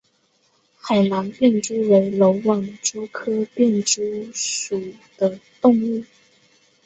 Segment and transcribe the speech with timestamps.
[0.79, 6.03] 海南便蛛为缕网蛛科便蛛属的动物。